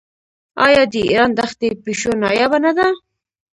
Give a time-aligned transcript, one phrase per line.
[0.65, 2.87] آیا د ایران دښتي پیشو نایابه نه ده؟